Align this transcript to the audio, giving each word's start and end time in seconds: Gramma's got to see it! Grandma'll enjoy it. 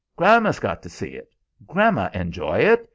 Gramma's 0.15 0.59
got 0.59 0.81
to 0.81 0.89
see 0.89 1.09
it! 1.09 1.29
Grandma'll 1.67 2.09
enjoy 2.19 2.57
it. 2.61 2.89